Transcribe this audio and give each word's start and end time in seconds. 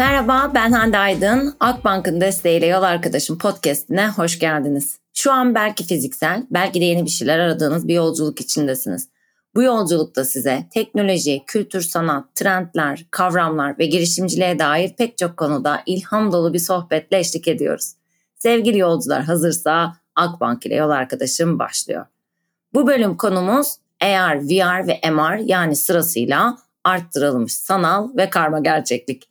Merhaba 0.00 0.50
ben 0.54 0.72
Hande 0.72 0.98
Aydın. 0.98 1.56
Akbank'ın 1.60 2.20
desteğiyle 2.20 2.66
Yol 2.66 2.82
Arkadaşım 2.82 3.38
podcastine 3.38 4.08
hoş 4.08 4.38
geldiniz. 4.38 4.98
Şu 5.14 5.32
an 5.32 5.54
belki 5.54 5.84
fiziksel, 5.84 6.46
belki 6.50 6.80
de 6.80 6.84
yeni 6.84 7.04
bir 7.04 7.10
şeyler 7.10 7.38
aradığınız 7.38 7.88
bir 7.88 7.94
yolculuk 7.94 8.40
içindesiniz. 8.40 9.08
Bu 9.54 9.62
yolculukta 9.62 10.24
size 10.24 10.68
teknoloji, 10.74 11.42
kültür, 11.46 11.80
sanat, 11.80 12.34
trendler, 12.34 13.06
kavramlar 13.10 13.78
ve 13.78 13.86
girişimciliğe 13.86 14.58
dair 14.58 14.96
pek 14.96 15.18
çok 15.18 15.36
konuda 15.36 15.82
ilham 15.86 16.32
dolu 16.32 16.52
bir 16.52 16.58
sohbetle 16.58 17.18
eşlik 17.18 17.48
ediyoruz. 17.48 17.92
Sevgili 18.36 18.78
yolcular 18.78 19.22
hazırsa 19.22 19.96
Akbank 20.14 20.66
ile 20.66 20.74
Yol 20.74 20.90
Arkadaşım 20.90 21.58
başlıyor. 21.58 22.06
Bu 22.74 22.86
bölüm 22.86 23.16
konumuz 23.16 23.76
AR, 24.02 24.36
VR 24.36 24.86
ve 24.86 25.00
MR 25.10 25.38
yani 25.38 25.76
sırasıyla 25.76 26.58
arttırılmış 26.84 27.52
sanal 27.52 28.16
ve 28.16 28.30
karma 28.30 28.60
gerçeklik. 28.60 29.29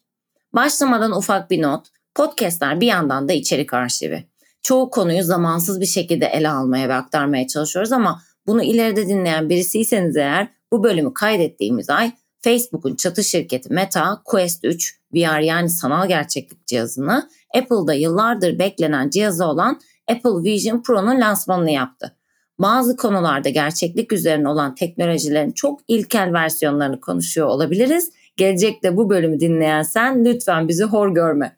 Başlamadan 0.54 1.18
ufak 1.18 1.52
bir 1.52 1.62
not. 1.62 1.88
Podcastler 2.16 2.82
bir 2.82 2.88
yandan 2.88 3.30
da 3.30 3.34
içerik 3.34 3.74
arşivi. 3.74 4.28
Çoğu 4.62 4.90
konuyu 4.90 5.24
zamansız 5.24 5.82
bir 5.82 5.86
şekilde 5.86 6.26
ele 6.26 6.50
almaya 6.50 6.90
ve 6.90 6.94
aktarmaya 6.94 7.48
çalışıyoruz 7.48 7.92
ama 7.92 8.22
bunu 8.48 8.64
ileride 8.64 9.08
dinleyen 9.08 9.50
birisiyseniz 9.50 10.18
eğer 10.18 10.48
bu 10.72 10.84
bölümü 10.84 11.14
kaydettiğimiz 11.14 11.90
ay 11.90 12.12
Facebook'un 12.42 12.96
çatı 12.96 13.24
şirketi 13.24 13.74
Meta 13.74 14.22
Quest 14.26 14.66
3 14.66 15.00
VR 15.14 15.40
yani 15.40 15.70
sanal 15.70 16.08
gerçeklik 16.08 16.68
cihazını 16.68 17.30
Apple'da 17.58 17.94
yıllardır 17.94 18.60
beklenen 18.60 19.10
cihazı 19.10 19.46
olan 19.46 19.80
Apple 20.12 20.52
Vision 20.52 20.82
Pro'nun 20.82 21.22
lansmanını 21.22 21.72
yaptı. 21.72 22.16
Bazı 22.60 22.98
konularda 22.98 23.50
gerçeklik 23.50 24.14
üzerine 24.14 24.50
olan 24.50 24.76
teknolojilerin 24.76 25.52
çok 25.52 25.80
ilkel 25.88 26.34
versiyonlarını 26.34 27.02
konuşuyor 27.02 27.48
olabiliriz 27.48 28.12
Gelecekte 28.40 28.98
bu 28.98 29.10
bölümü 29.10 29.40
dinleyen 29.40 29.84
sen 29.84 30.26
lütfen 30.26 30.68
bizi 30.68 30.84
hor 30.84 31.14
görme. 31.14 31.58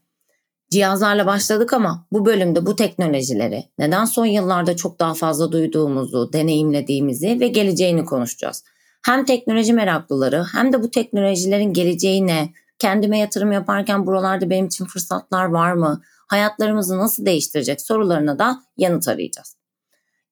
Cihazlarla 0.72 1.25
başladık 1.25 1.73
ama 1.73 2.08
bu 2.11 2.25
bölümde 2.25 2.66
bu 2.66 2.75
teknolojileri 2.75 3.64
neden 3.78 4.05
son 4.05 4.25
yıllarda 4.25 4.75
çok 4.75 5.00
daha 5.00 5.14
fazla 5.14 5.52
duyduğumuzu, 5.52 6.33
deneyimlediğimizi 6.33 7.39
ve 7.39 7.47
geleceğini 7.47 8.05
konuşacağız. 8.05 8.64
Hem 9.05 9.25
teknoloji 9.25 9.73
meraklıları 9.73 10.45
hem 10.53 10.73
de 10.73 10.83
bu 10.83 10.92
teknolojilerin 10.92 11.73
geleceği 11.73 12.28
ne, 12.28 12.53
kendime 12.80 13.20
yatırım 13.20 13.52
yaparken 13.52 14.05
buralarda 14.05 14.50
benim 14.50 14.66
için 14.66 14.86
fırsatlar 14.86 15.45
var 15.45 15.73
mı, 15.73 16.02
hayatlarımızı 16.27 16.98
nasıl 16.98 17.25
değiştirecek 17.25 17.81
sorularına 17.81 18.39
da 18.39 18.59
yanıt 18.77 19.08
arayacağız. 19.08 19.55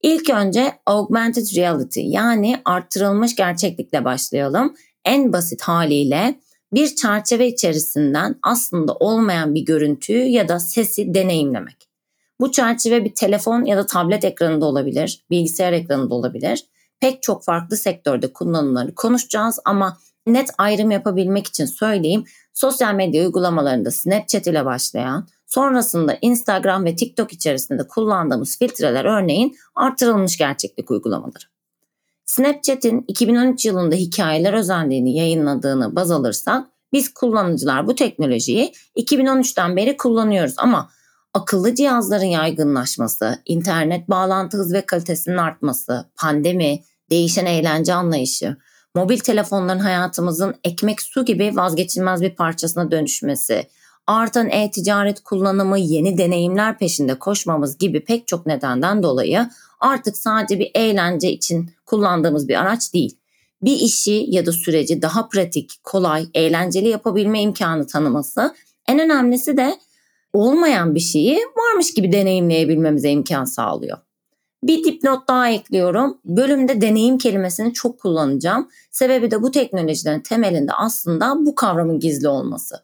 İlk 0.02 0.30
önce 0.30 0.74
augmented 0.86 1.56
reality 1.56 2.02
yani 2.02 2.62
arttırılmış 2.66 3.36
gerçeklikle 3.36 4.06
başlayalım 4.06 4.74
en 5.06 5.34
basit 5.34 5.62
haliyle 5.62 6.40
bir 6.74 6.96
çerçeve 6.96 7.48
içerisinden 7.48 8.36
aslında 8.44 8.94
olmayan 8.94 9.56
bir 9.56 9.66
görüntüyü 9.66 10.24
ya 10.24 10.48
da 10.48 10.60
sesi 10.60 11.14
deneyimlemek. 11.14 11.90
Bu 12.42 12.52
çerçeve 12.52 13.06
bir 13.06 13.16
telefon 13.16 13.66
ya 13.66 13.78
da 13.78 13.86
tablet 13.86 14.26
ekranında 14.26 14.66
olabilir, 14.66 15.26
bilgisayar 15.30 15.74
ekranında 15.74 16.16
olabilir. 16.16 16.66
Pek 17.00 17.24
çok 17.24 17.44
farklı 17.44 17.78
sektörde 17.78 18.34
kullanımları 18.34 18.96
konuşacağız 18.96 19.60
ama 19.66 19.98
net 20.28 20.50
ayrım 20.58 20.92
yapabilmek 20.92 21.48
için 21.48 21.66
söyleyeyim. 21.66 22.24
Sosyal 22.54 22.94
medya 22.94 23.26
uygulamalarında 23.26 23.92
Snapchat 23.92 24.48
ile 24.48 24.66
başlayan, 24.66 25.28
sonrasında 25.46 26.18
Instagram 26.22 26.86
ve 26.86 26.96
TikTok 26.96 27.34
içerisinde 27.34 27.88
kullandığımız 27.88 28.60
filtreler 28.60 29.06
örneğin 29.06 29.58
artırılmış 29.76 30.38
gerçeklik 30.38 30.92
uygulamaları. 30.92 31.59
Snapchat'in 32.30 33.06
2013 33.08 33.66
yılında 33.66 33.96
hikayeler 33.96 34.54
özelliğini 34.54 35.18
yayınladığını 35.18 35.96
baz 35.96 36.12
alırsak 36.12 36.68
biz 36.94 37.14
kullanıcılar 37.14 37.88
bu 37.88 37.96
teknolojiyi 37.96 38.74
2013'ten 38.98 39.76
beri 39.76 39.98
kullanıyoruz. 39.98 40.54
Ama 40.58 40.90
akıllı 41.34 41.76
cihazların 41.76 42.26
yaygınlaşması, 42.26 43.40
internet 43.46 44.10
bağlantı 44.10 44.58
hız 44.58 44.74
ve 44.74 44.86
kalitesinin 44.86 45.38
artması, 45.38 46.06
pandemi, 46.16 46.84
değişen 47.10 47.46
eğlence 47.46 47.94
anlayışı, 47.94 48.58
mobil 48.96 49.20
telefonların 49.20 49.80
hayatımızın 49.80 50.56
ekmek 50.64 51.02
su 51.02 51.26
gibi 51.26 51.52
vazgeçilmez 51.56 52.22
bir 52.22 52.36
parçasına 52.36 52.92
dönüşmesi, 52.92 53.68
artan 54.08 54.50
e-ticaret 54.50 55.24
kullanımı, 55.24 55.80
yeni 55.80 56.18
deneyimler 56.18 56.78
peşinde 56.78 57.20
koşmamız 57.20 57.78
gibi 57.78 58.04
pek 58.04 58.28
çok 58.28 58.46
nedenden 58.46 59.04
dolayı 59.04 59.50
artık 59.80 60.18
sadece 60.18 60.60
bir 60.60 60.72
eğlence 60.76 61.32
için 61.32 61.72
kullandığımız 61.86 62.48
bir 62.48 62.62
araç 62.62 62.94
değil. 62.94 63.18
Bir 63.62 63.76
işi 63.76 64.26
ya 64.28 64.46
da 64.46 64.52
süreci 64.52 65.02
daha 65.02 65.30
pratik, 65.30 65.72
kolay, 65.84 66.28
eğlenceli 66.34 66.88
yapabilme 66.88 67.42
imkanı 67.42 67.88
tanıması. 67.88 68.56
En 68.88 69.00
önemlisi 69.00 69.58
de 69.58 69.80
olmayan 70.34 70.96
bir 70.96 71.00
şeyi 71.00 71.40
varmış 71.58 71.94
gibi 71.94 72.12
deneyimleyebilmemize 72.12 73.10
imkan 73.10 73.46
sağlıyor. 73.46 73.98
Bir 74.64 74.84
dipnot 74.84 75.28
daha 75.28 75.50
ekliyorum. 75.50 76.18
Bölümde 76.26 76.82
deneyim 76.82 77.18
kelimesini 77.18 77.74
çok 77.74 78.00
kullanacağım. 78.00 78.70
Sebebi 78.92 79.32
de 79.32 79.42
bu 79.42 79.52
teknolojilerin 79.52 80.20
temelinde 80.20 80.74
aslında 80.74 81.46
bu 81.46 81.56
kavramın 81.56 82.00
gizli 82.00 82.28
olması. 82.28 82.76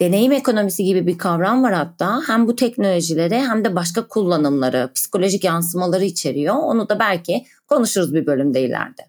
Deneyim 0.00 0.32
ekonomisi 0.32 0.84
gibi 0.84 1.06
bir 1.06 1.18
kavram 1.18 1.62
var 1.62 1.72
hatta. 1.72 2.20
Hem 2.26 2.48
bu 2.48 2.56
teknolojileri 2.56 3.38
hem 3.38 3.64
de 3.64 3.76
başka 3.76 4.08
kullanımları, 4.08 4.90
psikolojik 4.94 5.44
yansımaları 5.44 6.04
içeriyor. 6.04 6.54
Onu 6.54 6.88
da 6.88 6.98
belki 6.98 7.44
konuşuruz 7.66 8.14
bir 8.14 8.26
bölümde 8.26 8.62
ileride. 8.62 9.02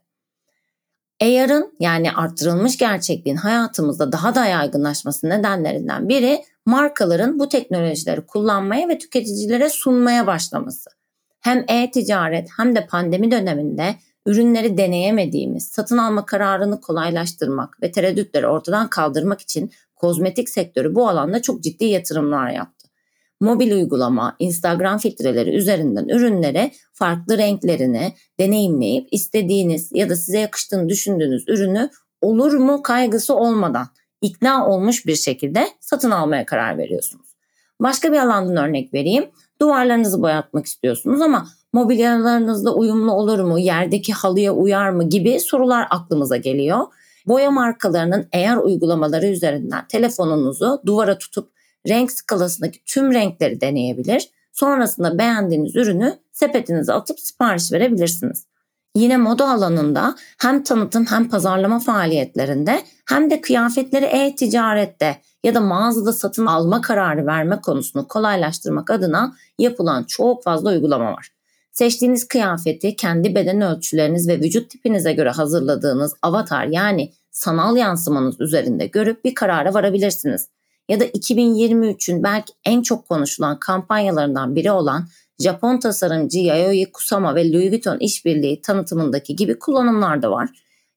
AR'ın 1.21 1.75
yani 1.79 2.11
arttırılmış 2.11 2.77
gerçekliğin 2.77 3.37
hayatımızda 3.37 4.11
daha 4.11 4.35
da 4.35 4.45
yaygınlaşması 4.45 5.29
nedenlerinden 5.29 6.09
biri 6.09 6.43
markaların 6.65 7.39
bu 7.39 7.49
teknolojileri 7.49 8.21
kullanmaya 8.21 8.89
ve 8.89 8.97
tüketicilere 8.97 9.69
sunmaya 9.69 10.27
başlaması. 10.27 10.89
Hem 11.39 11.65
e-ticaret 11.67 12.49
hem 12.57 12.75
de 12.75 12.87
pandemi 12.87 13.31
döneminde 13.31 13.95
ürünleri 14.25 14.77
deneyemediğimiz, 14.77 15.67
satın 15.67 15.97
alma 15.97 16.25
kararını 16.25 16.81
kolaylaştırmak 16.81 17.81
ve 17.81 17.91
tereddütleri 17.91 18.47
ortadan 18.47 18.89
kaldırmak 18.89 19.41
için 19.41 19.71
kozmetik 19.97 20.49
sektörü 20.49 20.95
bu 20.95 21.09
alanda 21.09 21.41
çok 21.41 21.63
ciddi 21.63 21.85
yatırımlar 21.85 22.49
yaptı. 22.49 22.87
Mobil 23.39 23.71
uygulama, 23.71 24.35
Instagram 24.39 24.97
filtreleri 24.97 25.55
üzerinden 25.55 26.07
ürünlere 26.07 26.71
farklı 26.93 27.37
renklerini 27.37 28.13
deneyimleyip 28.39 29.07
istediğiniz 29.11 29.91
ya 29.93 30.09
da 30.09 30.15
size 30.15 30.39
yakıştığını 30.39 30.89
düşündüğünüz 30.89 31.43
ürünü 31.47 31.89
olur 32.21 32.53
mu 32.53 32.81
kaygısı 32.83 33.35
olmadan 33.35 33.87
ikna 34.21 34.67
olmuş 34.67 35.05
bir 35.05 35.15
şekilde 35.15 35.67
satın 35.79 36.11
almaya 36.11 36.45
karar 36.45 36.77
veriyorsunuz. 36.77 37.27
Başka 37.79 38.11
bir 38.11 38.17
alandan 38.17 38.69
örnek 38.69 38.93
vereyim. 38.93 39.29
Duvarlarınızı 39.61 40.21
boyatmak 40.21 40.65
istiyorsunuz 40.65 41.21
ama 41.21 41.47
mobilyalarınızla 41.73 42.73
uyumlu 42.73 43.11
olur 43.11 43.39
mu, 43.39 43.59
yerdeki 43.59 44.13
halıya 44.13 44.53
uyar 44.53 44.89
mı 44.89 45.09
gibi 45.09 45.39
sorular 45.39 45.87
aklımıza 45.89 46.37
geliyor. 46.37 46.79
Boya 47.27 47.51
markalarının 47.51 48.27
eğer 48.31 48.57
uygulamaları 48.57 49.27
üzerinden 49.27 49.87
telefonunuzu 49.87 50.81
duvara 50.85 51.17
tutup 51.17 51.51
renk 51.87 52.11
skalasındaki 52.11 52.79
tüm 52.85 53.13
renkleri 53.13 53.61
deneyebilir. 53.61 54.29
Sonrasında 54.53 55.17
beğendiğiniz 55.17 55.75
ürünü 55.75 56.17
sepetinize 56.31 56.93
atıp 56.93 57.19
sipariş 57.19 57.71
verebilirsiniz. 57.71 58.45
Yine 58.95 59.17
moda 59.17 59.49
alanında 59.49 60.15
hem 60.41 60.63
tanıtım 60.63 61.05
hem 61.05 61.29
pazarlama 61.29 61.79
faaliyetlerinde 61.79 62.81
hem 63.09 63.29
de 63.29 63.41
kıyafetleri 63.41 64.05
e-ticarette 64.05 65.21
ya 65.43 65.55
da 65.55 65.61
mağazada 65.61 66.13
satın 66.13 66.45
alma 66.45 66.81
kararı 66.81 67.25
verme 67.25 67.61
konusunu 67.61 68.07
kolaylaştırmak 68.07 68.91
adına 68.91 69.35
yapılan 69.59 70.03
çok 70.03 70.43
fazla 70.43 70.69
uygulama 70.69 71.11
var. 71.11 71.36
Seçtiğiniz 71.77 72.27
kıyafeti 72.27 72.95
kendi 72.95 73.35
beden 73.35 73.61
ölçüleriniz 73.61 74.27
ve 74.27 74.39
vücut 74.39 74.69
tipinize 74.69 75.13
göre 75.13 75.29
hazırladığınız 75.29 76.13
avatar 76.21 76.65
yani 76.65 77.13
sanal 77.31 77.77
yansımanız 77.77 78.41
üzerinde 78.41 78.87
görüp 78.87 79.25
bir 79.25 79.35
karara 79.35 79.73
varabilirsiniz. 79.73 80.49
Ya 80.89 80.99
da 80.99 81.05
2023'ün 81.05 82.23
belki 82.23 82.53
en 82.65 82.81
çok 82.81 83.09
konuşulan 83.09 83.59
kampanyalarından 83.59 84.55
biri 84.55 84.71
olan 84.71 85.07
Japon 85.39 85.79
tasarımcı 85.79 86.39
Yayoi 86.39 86.91
Kusama 86.91 87.35
ve 87.35 87.51
Louis 87.51 87.71
Vuitton 87.71 87.97
işbirliği 87.99 88.61
tanıtımındaki 88.61 89.35
gibi 89.35 89.59
kullanımlar 89.59 90.21
da 90.21 90.31
var. 90.31 90.49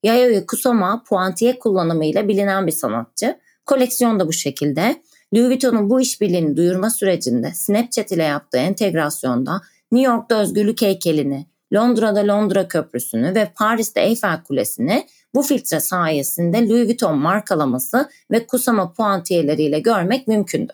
Yayoi 0.03 0.47
Kusama 0.47 1.03
puantiye 1.09 1.59
kullanımıyla 1.59 2.29
bilinen 2.29 2.67
bir 2.67 2.73
sanatçı. 2.73 3.39
Koleksiyon 3.67 4.21
da 4.21 4.29
bu 4.29 4.33
şekilde. 4.33 5.03
Louis 5.35 5.49
Vuitton'un 5.49 5.91
bu 5.91 6.01
işbirliğini 6.01 6.57
duyurma 6.57 6.91
sürecinde 6.91 7.53
Snapchat 7.55 8.13
ile 8.13 8.23
yaptığı 8.23 8.59
entegrasyonda 8.59 9.61
New 9.93 10.13
York'ta 10.13 10.37
özgürlük 10.37 10.83
heykelini, 10.83 11.47
Londra'da 11.75 12.21
Londra 12.27 12.69
Köprüsü'nü 12.69 13.35
ve 13.35 13.53
Paris'te 13.57 14.01
Eiffel 14.01 14.43
Kulesi'ni 14.43 15.07
bu 15.35 15.43
filtre 15.43 15.81
sayesinde 15.81 16.69
Louis 16.69 16.89
Vuitton 16.89 17.19
markalaması 17.19 18.09
ve 18.31 18.47
Kusama 18.47 18.93
puantiyeleriyle 18.93 19.81
görmek 19.81 20.29
mümkündü. 20.29 20.73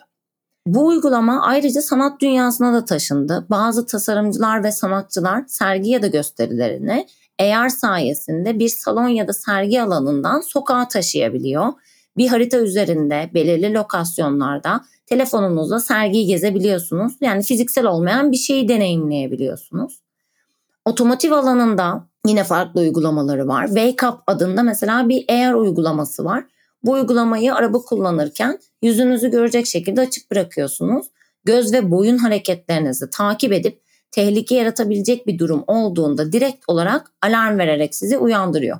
Bu 0.67 0.85
uygulama 0.85 1.41
ayrıca 1.41 1.81
sanat 1.81 2.21
dünyasına 2.21 2.73
da 2.73 2.85
taşındı. 2.85 3.45
Bazı 3.49 3.85
tasarımcılar 3.85 4.63
ve 4.63 4.71
sanatçılar 4.71 5.43
sergi 5.47 5.89
ya 5.89 6.01
da 6.01 6.07
gösterilerini 6.07 7.07
AR 7.39 7.69
sayesinde 7.69 8.59
bir 8.59 8.69
salon 8.69 9.07
ya 9.07 9.27
da 9.27 9.33
sergi 9.33 9.81
alanından 9.81 10.41
sokağa 10.41 10.87
taşıyabiliyor. 10.87 11.73
bir 12.17 12.27
harita 12.27 12.57
üzerinde 12.57 13.29
belirli 13.33 13.73
lokasyonlarda 13.73 14.81
telefonunuzla 15.07 15.79
sergiyi 15.79 16.25
gezebiliyorsunuz. 16.25 17.13
Yani 17.21 17.43
fiziksel 17.43 17.85
olmayan 17.85 18.31
bir 18.31 18.37
şeyi 18.37 18.67
deneyimleyebiliyorsunuz. 18.67 20.01
Otomotiv 20.85 21.31
alanında 21.31 22.07
yine 22.27 22.43
farklı 22.43 22.81
uygulamaları 22.81 23.47
var. 23.47 23.67
Wake 23.67 24.07
Up 24.07 24.19
adında 24.27 24.63
mesela 24.63 25.09
bir 25.09 25.25
Air 25.29 25.53
uygulaması 25.53 26.25
var. 26.25 26.45
Bu 26.83 26.91
uygulamayı 26.91 27.55
araba 27.55 27.81
kullanırken 27.81 28.59
yüzünüzü 28.81 29.31
görecek 29.31 29.65
şekilde 29.65 30.01
açık 30.01 30.31
bırakıyorsunuz. 30.31 31.07
Göz 31.43 31.73
ve 31.73 31.91
boyun 31.91 32.17
hareketlerinizi 32.17 33.09
takip 33.09 33.53
edip 33.53 33.81
tehlike 34.11 34.55
yaratabilecek 34.55 35.27
bir 35.27 35.39
durum 35.39 35.63
olduğunda 35.67 36.31
direkt 36.31 36.65
olarak 36.67 37.11
alarm 37.21 37.57
vererek 37.57 37.95
sizi 37.95 38.17
uyandırıyor. 38.17 38.79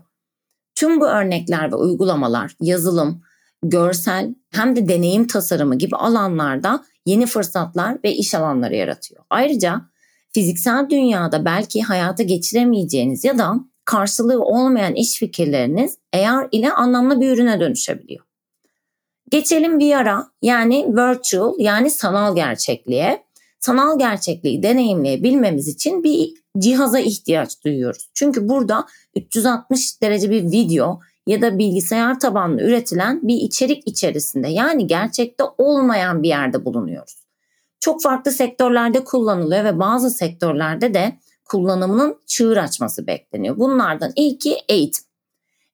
Tüm 0.75 1.01
bu 1.01 1.07
örnekler 1.07 1.71
ve 1.71 1.75
uygulamalar 1.75 2.55
yazılım, 2.61 3.21
görsel 3.63 4.35
hem 4.51 4.75
de 4.75 4.87
deneyim 4.87 5.27
tasarımı 5.27 5.75
gibi 5.77 5.95
alanlarda 5.95 6.83
yeni 7.05 7.25
fırsatlar 7.25 7.97
ve 8.03 8.13
iş 8.13 8.35
alanları 8.35 8.75
yaratıyor. 8.75 9.23
Ayrıca 9.29 9.81
fiziksel 10.33 10.89
dünyada 10.89 11.45
belki 11.45 11.81
hayata 11.81 12.23
geçiremeyeceğiniz 12.23 13.23
ya 13.23 13.37
da 13.37 13.55
karşılığı 13.85 14.41
olmayan 14.41 14.95
iş 14.95 15.19
fikirleriniz 15.19 15.97
AR 16.13 16.47
ile 16.51 16.71
anlamlı 16.71 17.21
bir 17.21 17.29
ürüne 17.29 17.59
dönüşebiliyor. 17.59 18.25
Geçelim 19.31 19.79
VR'a 19.79 20.27
yani 20.41 20.85
virtual 20.87 21.53
yani 21.59 21.89
sanal 21.89 22.35
gerçekliğe. 22.35 23.27
Sanal 23.59 23.99
gerçekliği 23.99 24.63
deneyimleyebilmemiz 24.63 25.67
için 25.67 26.03
bir 26.03 26.33
cihaza 26.59 26.99
ihtiyaç 26.99 27.63
duyuyoruz. 27.65 28.09
Çünkü 28.13 28.49
burada 28.49 28.85
360 29.15 30.01
derece 30.01 30.29
bir 30.29 30.43
video 30.43 30.99
ya 31.27 31.41
da 31.41 31.57
bilgisayar 31.57 32.19
tabanlı 32.19 32.61
üretilen 32.61 33.27
bir 33.27 33.35
içerik 33.35 33.83
içerisinde 33.87 34.47
yani 34.47 34.87
gerçekte 34.87 35.43
olmayan 35.57 36.23
bir 36.23 36.27
yerde 36.27 36.65
bulunuyoruz. 36.65 37.27
Çok 37.79 38.01
farklı 38.01 38.31
sektörlerde 38.31 39.03
kullanılıyor 39.03 39.63
ve 39.63 39.79
bazı 39.79 40.09
sektörlerde 40.09 40.93
de 40.93 41.19
kullanımının 41.45 42.17
çığır 42.25 42.57
açması 42.57 43.07
bekleniyor. 43.07 43.57
Bunlardan 43.57 44.11
ilki 44.15 44.57
eğitim. 44.69 45.03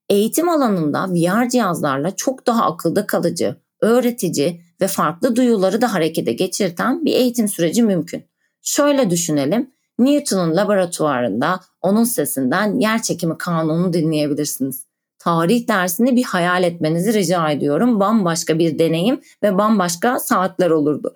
Eğitim 0.10 0.50
alanında 0.50 1.08
VR 1.10 1.50
cihazlarla 1.50 2.16
çok 2.16 2.48
daha 2.48 2.66
akılda 2.66 3.08
kalıcı, 3.08 3.56
öğretici 3.82 4.62
ve 4.82 4.88
farklı 4.88 5.36
duyuları 5.36 5.82
da 5.82 5.94
harekete 5.94 6.34
geçirten 6.34 7.06
bir 7.06 7.14
eğitim 7.14 7.48
süreci 7.48 7.84
mümkün. 7.84 8.24
Şöyle 8.62 9.10
düşünelim. 9.10 9.72
Newton'un 10.00 10.56
laboratuvarında 10.56 11.60
onun 11.82 12.04
sesinden 12.04 12.80
yer 12.80 13.02
çekimi 13.02 13.38
kanunu 13.38 13.94
dinleyebilirsiniz. 13.94 14.86
Tarih 15.24 15.68
dersini 15.68 16.16
bir 16.16 16.24
hayal 16.24 16.64
etmenizi 16.64 17.14
rica 17.14 17.52
ediyorum. 17.52 18.00
Bambaşka 18.00 18.60
bir 18.60 18.80
deneyim 18.80 19.22
ve 19.44 19.58
bambaşka 19.58 20.20
saatler 20.20 20.70
olurdu. 20.70 21.14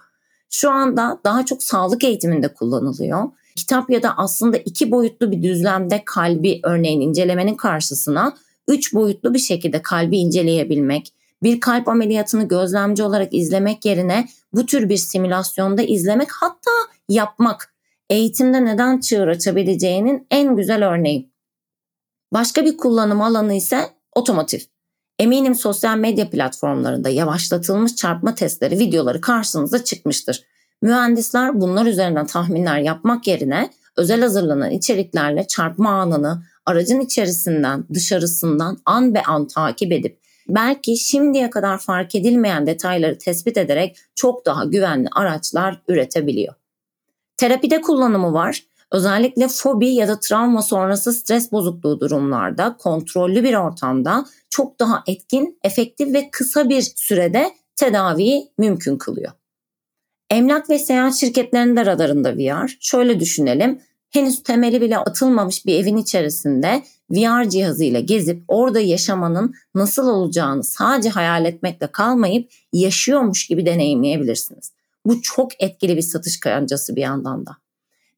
Şu 0.50 0.72
anda 0.72 1.20
daha 1.24 1.46
çok 1.46 1.64
sağlık 1.64 2.04
eğitiminde 2.04 2.54
kullanılıyor. 2.54 3.24
Kitap 3.56 3.90
ya 3.90 4.04
da 4.04 4.18
aslında 4.18 4.58
iki 4.58 4.92
boyutlu 4.92 5.32
bir 5.32 5.44
düzlemde 5.44 6.02
kalbi 6.06 6.60
örneğin 6.64 7.02
incelemenin 7.02 7.56
karşısına 7.56 8.34
üç 8.68 8.94
boyutlu 8.94 9.34
bir 9.34 9.40
şekilde 9.40 9.82
kalbi 9.82 10.18
inceleyebilmek, 10.18 11.14
bir 11.44 11.60
kalp 11.60 11.88
ameliyatını 11.88 12.48
gözlemci 12.48 13.04
olarak 13.04 13.34
izlemek 13.34 13.86
yerine 13.86 14.28
bu 14.54 14.66
tür 14.66 14.90
bir 14.90 14.98
simülasyonda 14.98 15.82
izlemek 15.82 16.32
hatta 16.32 16.72
yapmak 17.10 17.74
eğitimde 18.10 18.66
neden 18.66 19.00
çığır 19.00 19.28
açabileceğinin 19.28 20.28
en 20.32 20.56
güzel 20.56 20.88
örneği. 20.90 21.30
Başka 22.34 22.66
bir 22.66 22.78
kullanım 22.78 23.22
alanı 23.22 23.54
ise 23.54 23.97
otomotiv. 24.18 24.60
Eminim 25.20 25.56
sosyal 25.56 25.98
medya 25.98 26.30
platformlarında 26.30 27.10
yavaşlatılmış 27.10 27.96
çarpma 27.96 28.36
testleri 28.36 28.80
videoları 28.80 29.22
karşınıza 29.22 29.84
çıkmıştır. 29.84 30.44
Mühendisler 30.82 31.62
bunlar 31.62 31.86
üzerinden 31.86 32.26
tahminler 32.26 32.80
yapmak 32.80 33.28
yerine 33.28 33.70
özel 33.98 34.22
hazırlanan 34.22 34.72
içeriklerle 34.72 35.48
çarpma 35.48 35.90
anını 35.90 36.44
aracın 36.66 37.00
içerisinden 37.00 37.86
dışarısından 37.94 38.78
an 38.86 39.14
be 39.14 39.24
an 39.24 39.48
takip 39.48 39.92
edip 39.92 40.20
belki 40.50 40.98
şimdiye 40.98 41.50
kadar 41.50 41.78
fark 41.78 42.16
edilmeyen 42.16 42.68
detayları 42.68 43.18
tespit 43.18 43.58
ederek 43.58 43.98
çok 44.16 44.46
daha 44.46 44.66
güvenli 44.66 45.08
araçlar 45.12 45.82
üretebiliyor. 45.88 46.54
Terapide 47.38 47.82
kullanımı 47.82 48.34
var. 48.34 48.64
Özellikle 48.92 49.48
fobi 49.48 49.90
ya 49.90 50.08
da 50.08 50.20
travma 50.20 50.62
sonrası 50.62 51.14
stres 51.14 51.52
bozukluğu 51.52 52.00
durumlarda 52.00 52.78
kontrollü 52.78 53.44
bir 53.44 53.54
ortamda 53.54 54.26
çok 54.50 54.80
daha 54.80 55.04
etkin, 55.08 55.60
efektif 55.64 56.14
ve 56.14 56.30
kısa 56.32 56.70
bir 56.70 56.82
sürede 56.96 57.54
tedaviyi 57.76 58.52
mümkün 58.58 58.98
kılıyor. 58.98 59.32
Emlak 60.30 60.70
ve 60.70 60.80
seyahat 60.80 61.16
şirketlerinin 61.16 61.76
de 61.76 61.86
radarında 61.86 62.38
VR. 62.38 62.78
Şöyle 62.80 63.20
düşünelim. 63.20 63.82
Henüz 64.10 64.44
temeli 64.44 64.82
bile 64.82 64.98
atılmamış 64.98 65.66
bir 65.66 65.80
evin 65.80 65.98
içerisinde 65.98 66.84
VR 67.12 67.50
cihazıyla 67.50 68.00
gezip 68.00 68.44
orada 68.48 68.80
yaşamanın 68.80 69.54
nasıl 69.76 70.08
olacağını 70.08 70.64
sadece 70.64 71.10
hayal 71.10 71.46
etmekle 71.46 71.88
kalmayıp 71.88 72.52
yaşıyormuş 72.74 73.48
gibi 73.48 73.66
deneyimleyebilirsiniz. 73.66 74.72
Bu 75.06 75.22
çok 75.22 75.64
etkili 75.64 75.98
bir 75.98 76.02
satış 76.02 76.40
kancası 76.40 76.96
bir 76.96 77.02
yandan 77.02 77.46
da. 77.46 77.58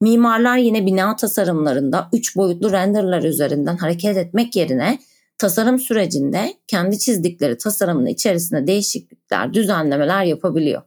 Mimarlar 0.01 0.57
yine 0.57 0.86
bina 0.86 1.16
tasarımlarında 1.16 2.10
3 2.13 2.36
boyutlu 2.36 2.72
renderler 2.72 3.24
üzerinden 3.24 3.78
hareket 3.78 4.18
etmek 4.18 4.56
yerine 4.56 5.00
tasarım 5.38 5.80
sürecinde 5.80 6.54
kendi 6.68 7.00
çizdikleri 7.00 7.57
tasarımın 7.57 8.06
içerisinde 8.06 8.68
değişiklikler, 8.68 9.54
düzenlemeler 9.54 10.24
yapabiliyor. 10.24 10.81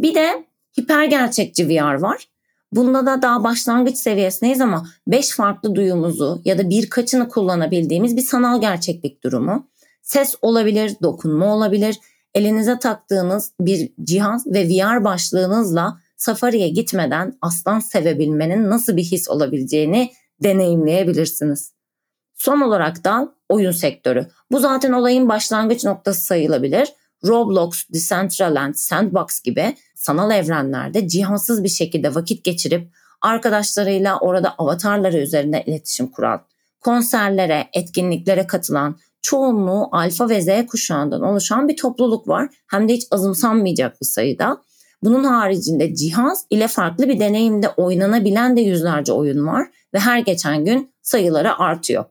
Bir 0.00 0.14
de 0.14 0.46
hiper 0.78 1.04
gerçekçi 1.04 1.68
VR 1.68 1.94
var. 1.94 2.28
Bunda 2.72 3.06
da 3.06 3.22
daha 3.22 3.44
başlangıç 3.44 3.96
seviyesindeyiz 3.96 4.60
ama 4.60 4.86
5 5.06 5.30
farklı 5.30 5.74
duyumuzu 5.74 6.42
ya 6.44 6.58
da 6.58 6.70
birkaçını 6.70 7.28
kullanabildiğimiz 7.28 8.16
bir 8.16 8.22
sanal 8.22 8.60
gerçeklik 8.60 9.24
durumu. 9.24 9.68
Ses 10.02 10.34
olabilir, 10.42 10.96
dokunma 11.02 11.54
olabilir. 11.54 11.98
Elinize 12.34 12.78
taktığınız 12.78 13.52
bir 13.60 13.92
cihaz 14.04 14.46
ve 14.46 14.68
VR 14.68 15.04
başlığınızla 15.04 16.01
safariye 16.22 16.68
gitmeden 16.68 17.38
aslan 17.40 17.80
sevebilmenin 17.80 18.70
nasıl 18.70 18.96
bir 18.96 19.02
his 19.02 19.30
olabileceğini 19.30 20.12
deneyimleyebilirsiniz. 20.42 21.72
Son 22.34 22.60
olarak 22.60 23.04
da 23.04 23.34
oyun 23.48 23.72
sektörü. 23.72 24.26
Bu 24.50 24.58
zaten 24.58 24.92
olayın 24.92 25.28
başlangıç 25.28 25.84
noktası 25.84 26.20
sayılabilir. 26.20 26.88
Roblox, 27.26 27.84
Decentraland, 27.92 28.74
Sandbox 28.74 29.40
gibi 29.40 29.76
sanal 29.94 30.30
evrenlerde 30.30 31.08
cihazsız 31.08 31.64
bir 31.64 31.68
şekilde 31.68 32.14
vakit 32.14 32.44
geçirip 32.44 32.92
arkadaşlarıyla 33.20 34.18
orada 34.18 34.54
avatarları 34.58 35.18
üzerinde 35.18 35.64
iletişim 35.66 36.06
kuran, 36.06 36.46
konserlere, 36.80 37.68
etkinliklere 37.72 38.46
katılan, 38.46 38.98
çoğunluğu 39.22 39.88
alfa 39.92 40.28
ve 40.28 40.40
z 40.40 40.66
kuşağından 40.66 41.22
oluşan 41.22 41.68
bir 41.68 41.76
topluluk 41.76 42.28
var. 42.28 42.48
Hem 42.66 42.88
de 42.88 42.92
hiç 42.92 43.06
azımsanmayacak 43.10 44.00
bir 44.00 44.06
sayıda. 44.06 44.62
Bunun 45.02 45.24
haricinde 45.24 45.94
cihaz 45.94 46.46
ile 46.50 46.68
farklı 46.68 47.08
bir 47.08 47.20
deneyimde 47.20 47.68
oynanabilen 47.68 48.56
de 48.56 48.60
yüzlerce 48.60 49.12
oyun 49.12 49.46
var 49.46 49.66
ve 49.94 49.98
her 49.98 50.18
geçen 50.18 50.64
gün 50.64 50.92
sayıları 51.02 51.58
artıyor. 51.58 52.04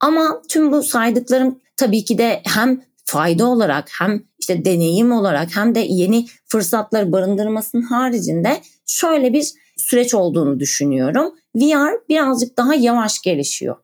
Ama 0.00 0.42
tüm 0.48 0.72
bu 0.72 0.82
saydıklarım 0.82 1.60
tabii 1.76 2.04
ki 2.04 2.18
de 2.18 2.42
hem 2.44 2.82
fayda 3.04 3.46
olarak 3.46 3.88
hem 3.98 4.22
işte 4.38 4.64
deneyim 4.64 5.12
olarak 5.12 5.56
hem 5.56 5.74
de 5.74 5.80
yeni 5.80 6.26
fırsatları 6.46 7.12
barındırmasının 7.12 7.82
haricinde 7.82 8.60
şöyle 8.86 9.32
bir 9.32 9.52
süreç 9.76 10.14
olduğunu 10.14 10.60
düşünüyorum. 10.60 11.34
VR 11.56 12.08
birazcık 12.08 12.56
daha 12.56 12.74
yavaş 12.74 13.22
gelişiyor. 13.22 13.76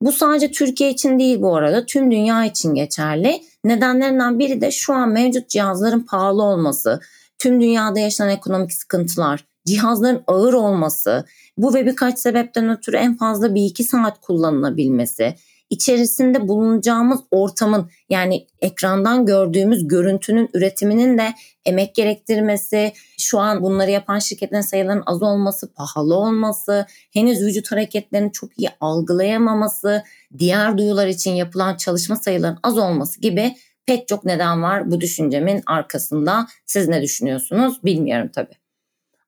Bu 0.00 0.12
sadece 0.12 0.50
Türkiye 0.50 0.90
için 0.90 1.18
değil 1.18 1.42
bu 1.42 1.56
arada 1.56 1.86
tüm 1.86 2.10
dünya 2.10 2.44
için 2.44 2.74
geçerli. 2.74 3.40
Nedenlerinden 3.64 4.38
biri 4.38 4.60
de 4.60 4.70
şu 4.70 4.94
an 4.94 5.08
mevcut 5.08 5.48
cihazların 5.48 6.00
pahalı 6.00 6.42
olması, 6.42 7.00
tüm 7.38 7.60
dünyada 7.60 7.98
yaşanan 7.98 8.30
ekonomik 8.30 8.72
sıkıntılar, 8.72 9.44
cihazların 9.66 10.22
ağır 10.26 10.52
olması, 10.52 11.24
bu 11.58 11.74
ve 11.74 11.86
birkaç 11.86 12.18
sebepten 12.18 12.68
ötürü 12.68 12.96
en 12.96 13.16
fazla 13.16 13.54
bir 13.54 13.62
iki 13.62 13.84
saat 13.84 14.20
kullanılabilmesi, 14.20 15.34
içerisinde 15.70 16.48
bulunacağımız 16.48 17.20
ortamın 17.30 17.90
yani 18.10 18.46
ekrandan 18.60 19.26
gördüğümüz 19.26 19.88
görüntünün 19.88 20.50
üretiminin 20.54 21.18
de 21.18 21.34
emek 21.64 21.94
gerektirmesi, 21.94 22.92
şu 23.18 23.38
an 23.38 23.62
bunları 23.62 23.90
yapan 23.90 24.18
şirketlerin 24.18 24.62
sayılarının 24.62 25.02
az 25.06 25.22
olması, 25.22 25.72
pahalı 25.72 26.14
olması, 26.14 26.86
henüz 27.12 27.40
vücut 27.40 27.72
hareketlerini 27.72 28.32
çok 28.32 28.58
iyi 28.58 28.68
algılayamaması, 28.80 30.02
diğer 30.38 30.78
duyular 30.78 31.06
için 31.06 31.32
yapılan 31.32 31.76
çalışma 31.76 32.16
sayılarının 32.16 32.60
az 32.62 32.78
olması 32.78 33.20
gibi 33.20 33.56
pek 33.86 34.08
çok 34.08 34.24
neden 34.24 34.62
var 34.62 34.90
bu 34.90 35.00
düşüncemin 35.00 35.62
arkasında. 35.66 36.46
Siz 36.66 36.88
ne 36.88 37.02
düşünüyorsunuz 37.02 37.84
bilmiyorum 37.84 38.30
tabii. 38.34 38.65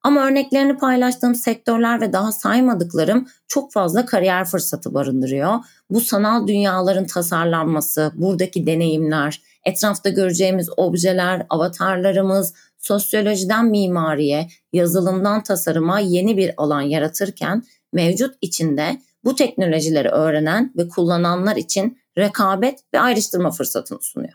Ama 0.02 0.26
örneklerini 0.26 0.76
paylaştığım 0.76 1.34
sektörler 1.34 2.00
ve 2.00 2.12
daha 2.12 2.32
saymadıklarım 2.32 3.28
çok 3.48 3.72
fazla 3.72 4.06
kariyer 4.06 4.44
fırsatı 4.44 4.94
barındırıyor. 4.94 5.54
Bu 5.90 6.00
sanal 6.00 6.46
dünyaların 6.46 7.06
tasarlanması, 7.06 8.12
buradaki 8.14 8.66
deneyimler, 8.66 9.42
etrafta 9.64 10.08
göreceğimiz 10.08 10.68
objeler, 10.76 11.46
avatarlarımız, 11.50 12.54
sosyolojiden 12.78 13.66
mimariye, 13.66 14.48
yazılımdan 14.72 15.42
tasarıma 15.42 16.00
yeni 16.00 16.36
bir 16.36 16.54
alan 16.56 16.80
yaratırken 16.80 17.62
mevcut 17.92 18.34
içinde 18.40 18.98
bu 19.24 19.34
teknolojileri 19.34 20.08
öğrenen 20.08 20.72
ve 20.76 20.88
kullananlar 20.88 21.56
için 21.56 21.98
rekabet 22.18 22.80
ve 22.94 23.00
ayrıştırma 23.00 23.50
fırsatını 23.50 24.02
sunuyor. 24.02 24.34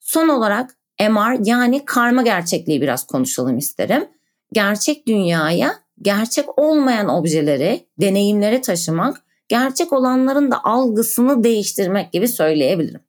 Son 0.00 0.28
olarak 0.28 0.76
MR 1.00 1.46
yani 1.46 1.84
karma 1.84 2.22
gerçekliği 2.22 2.80
biraz 2.80 3.06
konuşalım 3.06 3.58
isterim. 3.58 4.08
Gerçek 4.52 5.06
dünyaya 5.06 5.74
gerçek 6.02 6.58
olmayan 6.58 7.08
objeleri, 7.08 7.86
deneyimleri 8.00 8.60
taşımak, 8.60 9.22
gerçek 9.48 9.92
olanların 9.92 10.50
da 10.50 10.64
algısını 10.64 11.44
değiştirmek 11.44 12.12
gibi 12.12 12.28
söyleyebilirim. 12.28 13.00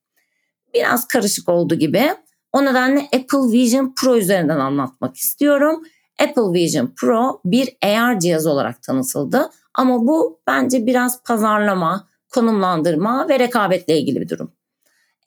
Biraz 0.74 1.08
karışık 1.08 1.50
oldu 1.50 1.76
gibi. 1.76 2.16
O 2.54 2.66
nedenle 2.66 3.00
Apple 3.00 3.52
Vision 3.52 3.94
Pro 3.98 4.18
üzerinden 4.18 4.60
anlatmak 4.60 5.18
istiyorum. 5.18 5.84
Apple 6.20 6.54
Vision 6.54 6.94
Pro 6.96 7.42
bir 7.46 7.78
AR 7.84 8.20
cihaz 8.20 8.48
olarak 8.48 8.84
tanıtıldı 8.84 9.50
ama 9.74 10.08
bu 10.08 10.40
bence 10.48 10.86
biraz 10.86 11.24
pazarlama, 11.24 12.08
konumlandırma 12.30 13.30
ve 13.30 13.40
rekabetle 13.40 13.98
ilgili 13.98 14.22
bir 14.22 14.30
durum. 14.30 14.52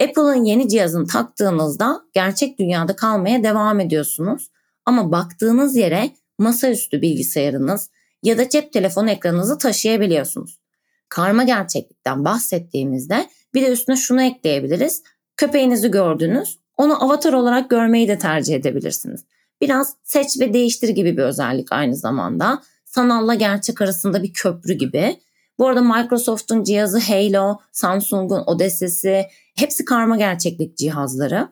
Apple'ın 0.03 0.45
yeni 0.45 0.69
cihazını 0.69 1.07
taktığınızda 1.07 2.01
gerçek 2.13 2.59
dünyada 2.59 2.97
kalmaya 2.97 3.43
devam 3.43 3.81
ediyorsunuz. 3.81 4.51
Ama 4.87 5.13
baktığınız 5.13 5.77
yere 5.77 6.11
masaüstü 6.39 7.03
bilgisayarınız 7.03 7.91
ya 8.23 8.39
da 8.39 8.49
cep 8.49 8.73
telefonu 8.73 9.11
ekranınızı 9.11 9.59
taşıyabiliyorsunuz. 9.59 10.61
Karma 11.09 11.45
gerçeklikten 11.45 12.25
bahsettiğimizde 12.25 13.27
bir 13.55 13.63
de 13.63 13.71
üstüne 13.71 13.97
şunu 13.97 14.23
ekleyebiliriz. 14.23 15.03
Köpeğinizi 15.37 15.91
gördünüz, 15.91 16.59
onu 16.77 17.05
avatar 17.05 17.33
olarak 17.33 17.71
görmeyi 17.71 18.09
de 18.09 18.19
tercih 18.19 18.55
edebilirsiniz. 18.55 19.25
Biraz 19.61 19.97
seç 20.03 20.41
ve 20.41 20.55
değiştir 20.55 20.89
gibi 20.89 21.17
bir 21.17 21.23
özellik 21.23 21.73
aynı 21.73 21.97
zamanda. 21.97 22.63
Sanalla 22.85 23.35
gerçek 23.35 23.81
arasında 23.81 24.23
bir 24.23 24.33
köprü 24.33 24.73
gibi. 24.73 25.21
Bu 25.59 25.69
arada 25.69 25.81
Microsoft'un 25.81 26.63
cihazı 26.63 26.99
Halo, 26.99 27.59
Samsung'un 27.73 28.43
Odyssey'si 28.47 29.27
hepsi 29.57 29.85
karma 29.85 30.17
gerçeklik 30.17 30.77
cihazları. 30.77 31.49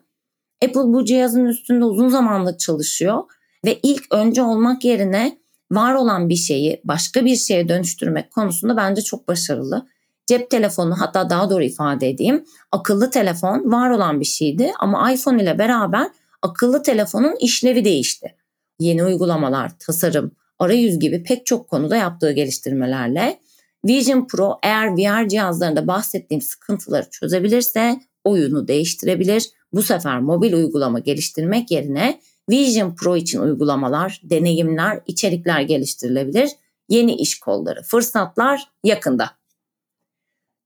Apple 0.63 0.93
bu 0.93 1.05
cihazın 1.05 1.45
üstünde 1.45 1.85
uzun 1.85 2.09
zamandır 2.09 2.57
çalışıyor 2.57 3.23
ve 3.65 3.79
ilk 3.83 4.03
önce 4.11 4.43
olmak 4.43 4.85
yerine 4.85 5.37
var 5.71 5.95
olan 5.95 6.29
bir 6.29 6.35
şeyi 6.35 6.81
başka 6.83 7.25
bir 7.25 7.35
şeye 7.35 7.69
dönüştürmek 7.69 8.31
konusunda 8.31 8.77
bence 8.77 9.01
çok 9.01 9.27
başarılı. 9.27 9.87
Cep 10.27 10.49
telefonu 10.49 10.95
hatta 10.99 11.29
daha 11.29 11.49
doğru 11.49 11.63
ifade 11.63 12.09
edeyim 12.09 12.45
akıllı 12.71 13.09
telefon 13.09 13.71
var 13.71 13.89
olan 13.89 14.19
bir 14.19 14.25
şeydi 14.25 14.71
ama 14.79 15.11
iPhone 15.11 15.43
ile 15.43 15.59
beraber 15.59 16.07
akıllı 16.41 16.83
telefonun 16.83 17.35
işlevi 17.39 17.85
değişti. 17.85 18.35
Yeni 18.79 19.03
uygulamalar, 19.03 19.71
tasarım, 19.79 20.31
arayüz 20.59 20.99
gibi 20.99 21.23
pek 21.23 21.45
çok 21.45 21.69
konuda 21.69 21.95
yaptığı 21.95 22.31
geliştirmelerle 22.31 23.39
Vision 23.85 24.27
Pro 24.27 24.59
eğer 24.63 24.97
VR 24.97 25.27
cihazlarında 25.27 25.87
bahsettiğim 25.87 26.41
sıkıntıları 26.41 27.09
çözebilirse 27.09 27.99
oyunu 28.23 28.67
değiştirebilir. 28.67 29.49
Bu 29.73 29.81
sefer 29.81 30.19
mobil 30.19 30.53
uygulama 30.53 30.99
geliştirmek 30.99 31.71
yerine 31.71 32.19
Vision 32.49 32.95
Pro 32.95 33.17
için 33.17 33.39
uygulamalar, 33.39 34.21
deneyimler, 34.23 34.99
içerikler 35.07 35.61
geliştirilebilir. 35.61 36.49
Yeni 36.89 37.15
iş 37.15 37.39
kolları, 37.39 37.81
fırsatlar 37.81 38.63
yakında. 38.83 39.29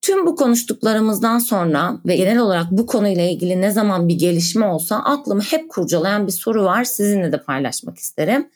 Tüm 0.02 0.26
bu 0.26 0.36
konuştuklarımızdan 0.36 1.40
sonra 1.40 2.00
ve 2.06 2.16
genel 2.16 2.40
olarak 2.40 2.72
bu 2.72 2.86
konuyla 2.86 3.24
ilgili 3.24 3.62
ne 3.62 3.72
zaman 3.72 4.08
bir 4.08 4.16
gelişme 4.16 4.66
olsa 4.66 4.96
aklımı 4.96 5.42
hep 5.42 5.70
kurcalayan 5.70 6.28
bir 6.28 6.32
soru 6.32 6.64
var. 6.64 6.84
Sizinle 6.84 7.32
de 7.32 7.44
paylaşmak 7.44 7.98
isterim. 7.98 8.50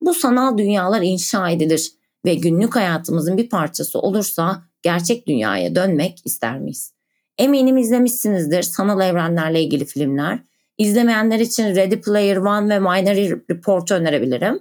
Bu 0.00 0.14
sanal 0.14 0.58
dünyalar 0.58 1.02
inşa 1.02 1.50
edilir 1.50 1.92
ve 2.24 2.34
günlük 2.34 2.76
hayatımızın 2.76 3.36
bir 3.36 3.48
parçası 3.48 3.98
olursa 3.98 4.62
gerçek 4.82 5.26
dünyaya 5.26 5.74
dönmek 5.74 6.22
ister 6.24 6.58
miyiz? 6.58 6.97
Eminim 7.38 7.76
izlemişsinizdir 7.76 8.62
sanal 8.62 9.00
evrenlerle 9.00 9.62
ilgili 9.62 9.84
filmler. 9.84 10.38
İzlemeyenler 10.78 11.38
için 11.38 11.76
Ready 11.76 12.00
Player 12.00 12.36
One 12.36 12.74
ve 12.74 12.78
Minority 12.78 13.32
Report'u 13.50 13.94
önerebilirim. 13.94 14.60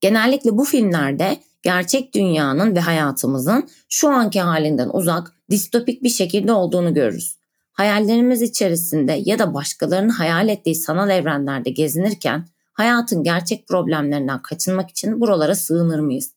Genellikle 0.00 0.58
bu 0.58 0.64
filmlerde 0.64 1.36
gerçek 1.62 2.14
dünyanın 2.14 2.76
ve 2.76 2.80
hayatımızın 2.80 3.68
şu 3.88 4.08
anki 4.08 4.40
halinden 4.40 4.90
uzak, 4.92 5.32
distopik 5.50 6.02
bir 6.02 6.08
şekilde 6.08 6.52
olduğunu 6.52 6.94
görürüz. 6.94 7.38
Hayallerimiz 7.72 8.42
içerisinde 8.42 9.22
ya 9.24 9.38
da 9.38 9.54
başkalarının 9.54 10.08
hayal 10.08 10.48
ettiği 10.48 10.74
sanal 10.74 11.10
evrenlerde 11.10 11.70
gezinirken 11.70 12.46
hayatın 12.72 13.22
gerçek 13.22 13.68
problemlerinden 13.68 14.42
kaçınmak 14.42 14.90
için 14.90 15.20
buralara 15.20 15.54
sığınır 15.54 15.98
mıyız? 15.98 16.32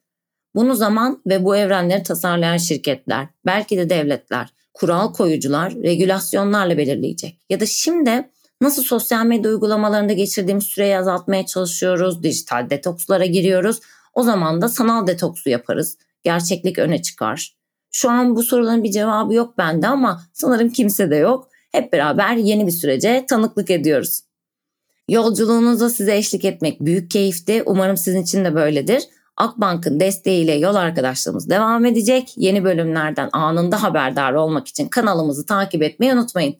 Bunu 0.55 0.75
zaman 0.75 1.21
ve 1.27 1.45
bu 1.45 1.55
evrenleri 1.55 2.03
tasarlayan 2.03 2.57
şirketler, 2.57 3.27
belki 3.45 3.77
de 3.77 3.89
devletler, 3.89 4.53
kural 4.74 5.13
koyucular, 5.13 5.74
regülasyonlarla 5.75 6.78
belirleyecek. 6.78 7.40
Ya 7.50 7.60
da 7.60 7.66
şimdi 7.66 8.30
nasıl 8.62 8.84
sosyal 8.84 9.25
medya 9.25 9.51
uygulamalarında 9.51 10.13
geçirdiğimiz 10.13 10.63
süreyi 10.63 10.98
azaltmaya 10.98 11.46
çalışıyoruz, 11.46 12.24
dijital 12.24 12.70
detokslara 12.70 13.25
giriyoruz. 13.25 13.80
O 14.13 14.24
zaman 14.24 14.62
da 14.62 14.70
sanal 14.70 15.08
detoksu 15.08 15.50
yaparız. 15.50 15.98
Gerçeklik 16.24 16.80
öne 16.80 17.01
çıkar. 17.01 17.56
Şu 17.92 18.10
an 18.10 18.36
bu 18.36 18.44
soruların 18.44 18.84
bir 18.84 18.92
cevabı 18.92 19.34
yok 19.34 19.58
bende 19.58 19.88
ama 19.88 20.22
sanırım 20.34 20.70
kimse 20.70 21.12
de 21.12 21.16
yok. 21.16 21.50
Hep 21.72 21.94
beraber 21.94 22.36
yeni 22.36 22.68
bir 22.68 22.72
sürece 22.72 23.25
tanıklık 23.30 23.72
ediyoruz. 23.72 24.22
Yolculuğunuzda 25.10 25.90
size 25.90 26.18
eşlik 26.18 26.46
etmek 26.46 26.82
büyük 26.82 27.12
keyifti. 27.12 27.63
Umarım 27.66 27.98
sizin 27.98 28.24
için 28.24 28.46
de 28.46 28.56
böyledir. 28.56 29.04
Akbank'ın 29.38 30.00
desteğiyle 30.00 30.54
yol 30.54 30.76
arkadaşlığımız 30.76 31.50
devam 31.50 31.86
edecek. 31.86 32.34
Yeni 32.38 32.64
bölümlerden 32.64 33.30
anında 33.34 33.84
haberdar 33.84 34.34
olmak 34.34 34.68
için 34.68 34.88
kanalımızı 34.88 35.46
takip 35.46 35.84
etmeyi 35.84 36.14
unutmayın. 36.14 36.56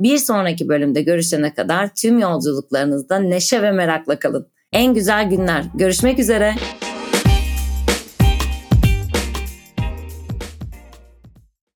Bir 0.00 0.18
sonraki 0.18 0.68
bölümde 0.68 1.02
görüşene 1.02 1.54
kadar 1.54 1.94
tüm 1.94 2.18
yolculuklarınızda 2.18 3.18
neşe 3.18 3.62
ve 3.62 3.72
merakla 3.72 4.18
kalın. 4.18 4.46
En 4.72 4.94
güzel 4.94 5.30
günler. 5.30 5.64
Görüşmek 5.74 6.18
üzere. 6.18 6.54